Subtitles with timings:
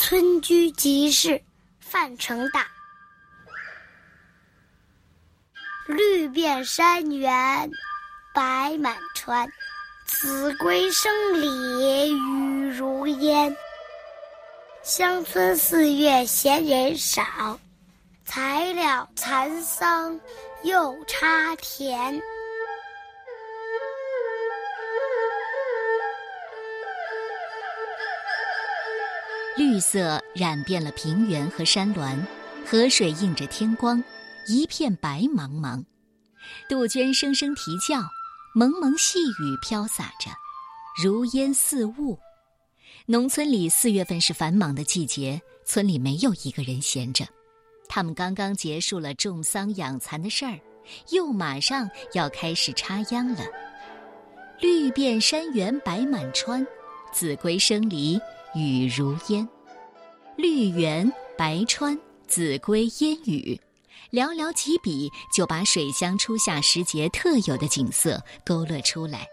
[0.00, 1.42] 村居集市，
[1.80, 2.68] 范成大。
[5.88, 7.68] 绿遍山原，
[8.32, 9.50] 白满川，
[10.06, 11.12] 子规声
[11.42, 13.54] 里雨如烟。
[14.84, 17.58] 乡村四月闲人少，
[18.24, 20.18] 才了蚕桑
[20.62, 22.22] 又插田。
[29.58, 32.16] 绿色染遍了平原和山峦，
[32.64, 34.00] 河水映着天光，
[34.46, 35.84] 一片白茫茫。
[36.68, 38.00] 杜鹃声声啼叫，
[38.54, 40.30] 蒙蒙细雨飘洒着，
[41.02, 42.16] 如烟似雾。
[43.04, 47.26] 农村里四月份是繁忙的季节，村里没有一个人闲着。
[47.88, 50.56] 他们刚刚结束了种桑养蚕的事儿，
[51.10, 53.42] 又马上要开始插秧了。
[54.60, 56.64] 绿遍山原白满川，
[57.12, 58.20] 子规声里。
[58.54, 59.46] 雨如烟，
[60.38, 63.60] 绿园白川，子规烟雨，
[64.12, 69.26] 寥寥几笔就把水乡初夏时节特有的景色勾勒出来。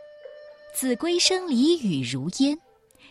[0.74, 2.58] 子规声里雨如烟，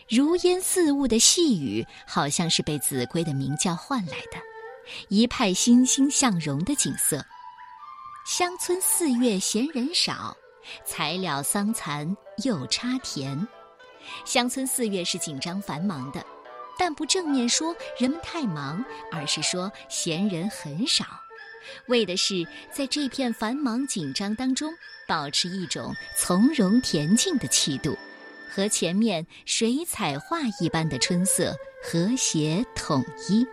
[0.09, 4.39] 如烟似雾的细雨，好像是被子规的鸣叫唤来的，
[5.09, 7.25] 一派欣欣向荣的景色。
[8.27, 10.37] 乡村四月闲人少，
[10.85, 13.47] 才了桑蚕又插田。
[14.25, 16.27] 乡村四月是紧张繁忙的，
[16.79, 21.05] 但不正面说人们太忙，而是说闲人很少，
[21.87, 24.73] 为的是在这片繁忙紧张当中
[25.07, 27.97] 保持一种从容恬静的气度，
[28.51, 33.47] 和前面水彩画一般的春色和谐统一。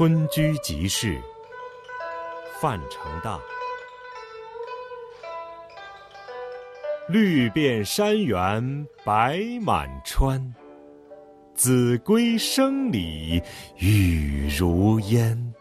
[0.00, 1.20] 村居集市，
[2.58, 3.38] 范成大。
[7.06, 10.54] 绿遍山原白满川，
[11.54, 13.42] 子规声里
[13.76, 15.54] 雨如烟。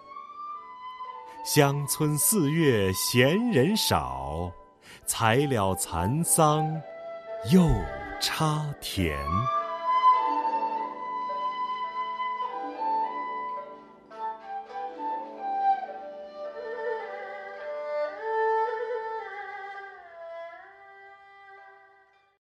[1.43, 4.49] 乡村四月闲人少，
[5.05, 6.65] 才了蚕桑
[7.51, 7.61] 又
[8.21, 9.19] 插田。